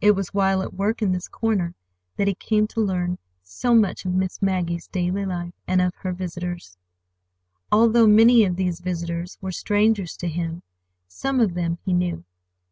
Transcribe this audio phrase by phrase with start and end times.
[0.00, 1.76] It was while at work in this corner
[2.16, 6.12] that he came to learn so much of Miss Maggie's daily life, and of her
[6.12, 6.76] visitors.
[7.70, 10.64] Although many of these visitors were strangers to him,
[11.06, 12.24] some of them he knew.